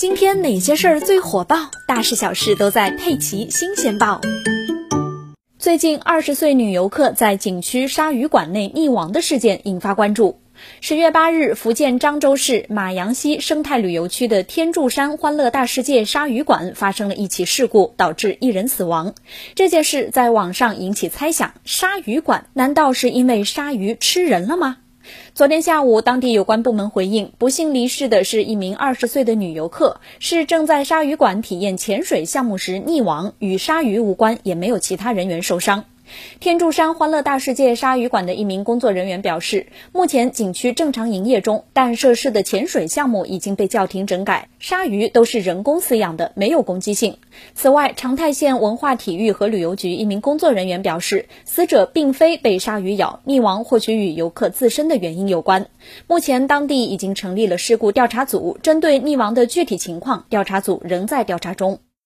[0.00, 1.70] 今天哪些事儿最火爆？
[1.86, 4.18] 大事小事都在《佩奇新鲜报》。
[5.58, 10.40] 最近，二十岁女游客在景区鲨鱼馆内溺亡的事件引发关注。
[10.80, 19.14] 十月八日，福建漳州市马阳溪生态旅游区的天柱山欢乐大世界鲨鱼馆发生了一起事故，导致一人死亡。
[19.54, 24.78] 这件事在网上引起猜想：鲨鱼馆难道是因为鲨鱼吃人了吗？
[25.34, 35.84] 昨天下午，当地有关部门回应，不幸离世的是一名二十岁的女游客，是正在鲨鱼馆体验潜水项目时溺亡，与鲨鱼无关，也没有其他人员受伤。
[36.40, 44.48] 天柱山欢乐大世界鲨鱼馆的一名工作人员表示，目前景区正常营业中，但设施的潜水项目已经被叫停整改。
[44.58, 47.18] 鲨鱼都是人工饲养的，没有攻击性。
[47.54, 55.68] 此外，长泰县文化体育和旅游局一名工作人员表示，死者并非被鲨鱼咬，溺亡或许与游客自身的原因有关。
[56.06, 61.80] 目前，当地已经成立了事故调查组，针对溺亡的具体情况，调查组仍在调查中。